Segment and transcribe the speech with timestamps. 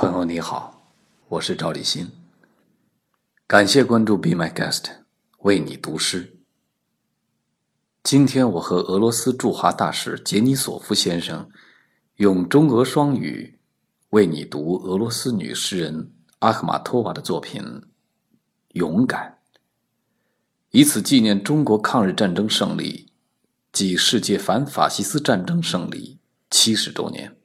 [0.00, 0.82] 朋友你好，
[1.28, 2.10] 我是赵立新。
[3.46, 4.84] 感谢关注 Be My Guest，
[5.40, 6.38] 为你读诗。
[8.02, 11.50] 今天我和俄罗斯驻华大使杰尼索夫先生
[12.16, 13.60] 用中俄双语
[14.08, 17.62] 为你读俄罗斯女诗人阿赫玛托娃的作品
[18.68, 19.38] 《勇敢》，
[20.70, 23.12] 以此纪念中国抗日战争胜利
[23.70, 27.36] 暨世界反法西斯战争胜利七十周年。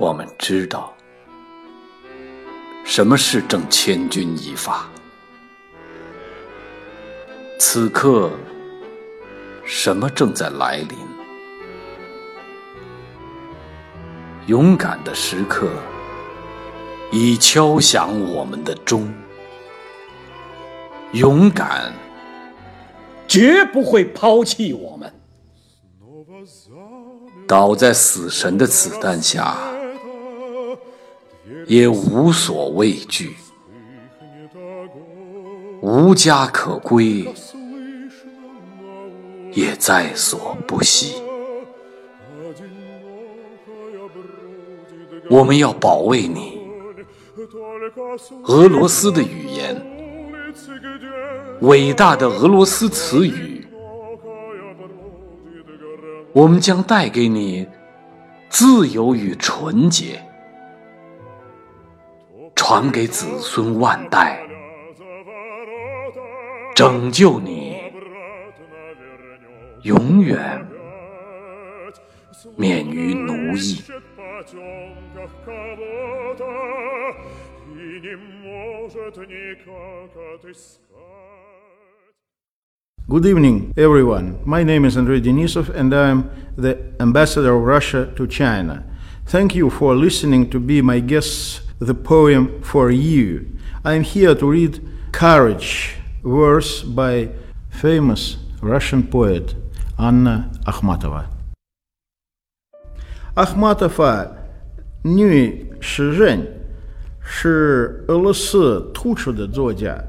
[0.00, 0.94] 我们知道，
[2.84, 4.88] 什么是正千钧一发。
[7.58, 8.30] 此刻，
[9.62, 10.98] 什么正在来临？
[14.46, 15.68] 勇敢的时刻
[17.12, 19.06] 已敲响我们的钟。
[21.12, 21.92] 勇敢，
[23.28, 25.12] 绝不会抛弃我们。
[27.46, 29.58] 倒在死神的子弹下。
[31.66, 33.36] 也无所畏惧，
[35.80, 37.26] 无家可归，
[39.52, 41.22] 也在所不惜。
[45.28, 46.60] 我们要保卫你，
[48.44, 49.80] 俄罗斯的语言，
[51.62, 53.64] 伟大的俄罗斯词语，
[56.32, 57.66] 我们将带给你
[58.48, 60.20] 自由与纯洁。
[62.69, 64.45] 传给子孙万代，
[66.75, 67.81] 拯救你，
[69.83, 70.65] 永远
[72.57, 73.81] 免于奴役。
[83.07, 84.35] Good evening, everyone.
[84.45, 86.25] My name is Andrei Denisov, and I'm
[86.57, 88.83] the ambassador of Russia to China.
[89.25, 93.45] Thank you for listening to be my guests the poem for you.
[93.83, 94.79] I'm here to read
[95.11, 97.29] Courage, verse by
[97.69, 99.55] famous Russian poet
[99.97, 101.25] Anna Akhmatova.
[103.35, 104.31] Akhmatova
[105.03, 106.47] 女诗人，
[107.21, 110.01] 是俄罗斯突出的作家，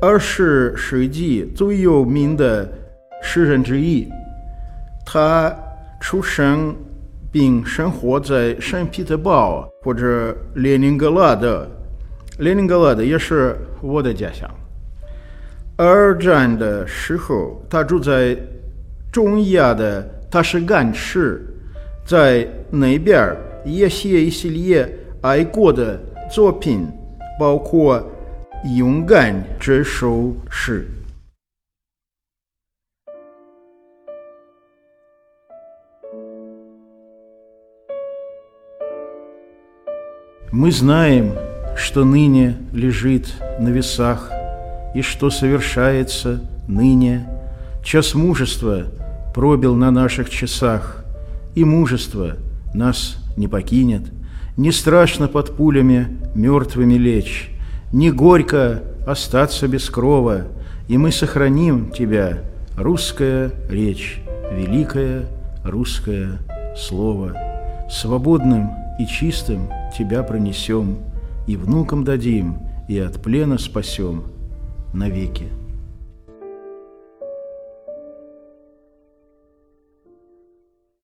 [0.00, 2.70] 二十世纪最有名的
[3.22, 4.08] 诗人之一。
[5.06, 5.56] 她
[6.00, 6.76] 出生
[7.35, 11.69] 并生活在圣彼得堡或者列宁格勒的，
[12.39, 14.49] 列宁格勒的也是我的家乡。
[15.75, 18.37] 二战的时候，他住在
[19.11, 20.01] 中亚的
[20.31, 21.45] 塔什干市，
[22.05, 23.35] 在那边
[23.65, 25.99] 也写一系列爱国的
[26.31, 26.87] 作品，
[27.37, 27.99] 包括
[28.77, 30.87] 《勇敢》这首诗。
[40.51, 41.33] Мы знаем,
[41.75, 44.31] что ныне лежит на весах,
[44.93, 47.27] И что совершается ныне.
[47.83, 48.83] Час мужества
[49.33, 51.03] пробил на наших часах,
[51.55, 52.37] И мужество
[52.73, 54.03] нас не покинет.
[54.55, 57.49] Не страшно под пулями мертвыми лечь,
[57.91, 60.43] Не горько остаться без крова,
[60.87, 62.39] И мы сохраним тебя,
[62.77, 64.19] русская речь,
[64.51, 65.25] Великое
[65.63, 66.37] русское
[66.77, 67.33] слово,
[67.89, 68.69] Свободным
[68.99, 70.97] и чистым тебя пронесем,
[71.47, 74.23] и внукам дадим, и от плена спасем
[74.93, 75.49] навеки.